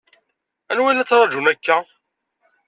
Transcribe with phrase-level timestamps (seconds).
[0.71, 1.77] Anwa i la ttṛaǧun akka?